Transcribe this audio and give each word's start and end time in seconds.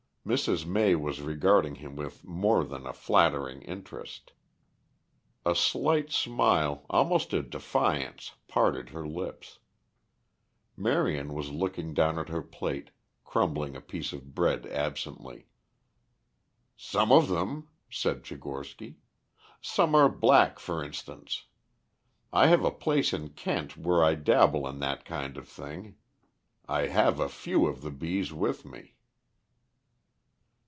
Mrs. 0.23 0.67
May 0.67 0.93
was 0.93 1.19
regarding 1.19 1.73
him 1.73 1.95
with 1.95 2.23
more 2.23 2.63
than 2.63 2.85
a 2.85 2.93
flattering 2.93 3.63
interest. 3.63 4.33
A 5.47 5.55
slight 5.55 6.11
smile, 6.11 6.85
almost 6.91 7.33
a 7.33 7.41
defiance, 7.41 8.35
parted 8.47 8.89
her 8.89 9.07
lips. 9.07 9.57
Marion 10.77 11.33
was 11.33 11.49
looking 11.49 11.95
down 11.95 12.19
at 12.19 12.29
her 12.29 12.43
plate, 12.43 12.91
crumbling 13.25 13.75
a 13.75 13.81
piece 13.81 14.13
of 14.13 14.35
bread 14.35 14.67
absently. 14.67 15.47
"Some 16.77 17.11
of 17.11 17.27
them," 17.27 17.69
said 17.89 18.21
Tchigorsky. 18.23 18.97
"Some 19.59 19.95
are 19.95 20.07
black, 20.07 20.59
for 20.59 20.83
instance. 20.83 21.45
I 22.31 22.45
have 22.45 22.63
a 22.63 22.69
place 22.69 23.11
in 23.11 23.29
Kent 23.29 23.75
where 23.75 24.03
I 24.03 24.13
dabble 24.13 24.67
in 24.67 24.77
that 24.81 25.03
kind 25.03 25.35
of 25.35 25.47
thing. 25.47 25.95
I 26.67 26.89
have 26.89 27.19
a 27.19 27.27
few 27.27 27.65
of 27.65 27.81
the 27.81 27.89
bees 27.91 28.31
with 28.31 28.65
me." 28.65 28.93